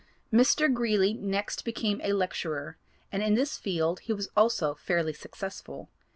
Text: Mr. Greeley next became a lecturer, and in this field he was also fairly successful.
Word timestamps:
Mr. 0.33 0.73
Greeley 0.73 1.13
next 1.13 1.63
became 1.63 2.01
a 2.03 2.13
lecturer, 2.13 2.75
and 3.11 3.21
in 3.21 3.35
this 3.35 3.59
field 3.59 3.99
he 3.99 4.13
was 4.13 4.29
also 4.35 4.73
fairly 4.73 5.13
successful. 5.13 5.91